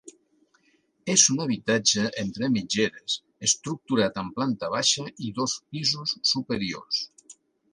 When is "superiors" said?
6.33-7.05